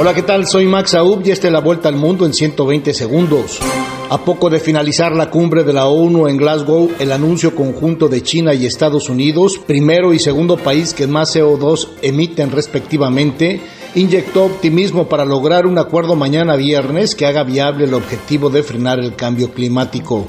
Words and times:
Hola, 0.00 0.14
¿qué 0.14 0.22
tal? 0.22 0.46
Soy 0.46 0.64
Max 0.68 0.94
Aub 0.94 1.26
y 1.26 1.32
esta 1.32 1.48
es 1.48 1.52
la 1.52 1.58
vuelta 1.58 1.88
al 1.88 1.96
mundo 1.96 2.24
en 2.24 2.32
120 2.32 2.94
segundos. 2.94 3.58
A 4.08 4.18
poco 4.18 4.48
de 4.48 4.60
finalizar 4.60 5.10
la 5.10 5.28
cumbre 5.28 5.64
de 5.64 5.72
la 5.72 5.88
ONU 5.88 6.28
en 6.28 6.36
Glasgow, 6.36 6.92
el 7.00 7.10
anuncio 7.10 7.56
conjunto 7.56 8.08
de 8.08 8.22
China 8.22 8.54
y 8.54 8.64
Estados 8.64 9.08
Unidos, 9.08 9.58
primero 9.58 10.14
y 10.14 10.20
segundo 10.20 10.56
país 10.56 10.94
que 10.94 11.08
más 11.08 11.34
CO2 11.34 11.88
emiten 12.02 12.52
respectivamente, 12.52 13.60
inyectó 13.96 14.44
optimismo 14.44 15.08
para 15.08 15.24
lograr 15.24 15.66
un 15.66 15.78
acuerdo 15.78 16.14
mañana 16.14 16.54
viernes 16.54 17.16
que 17.16 17.26
haga 17.26 17.42
viable 17.42 17.86
el 17.86 17.94
objetivo 17.94 18.50
de 18.50 18.62
frenar 18.62 19.00
el 19.00 19.16
cambio 19.16 19.50
climático. 19.50 20.26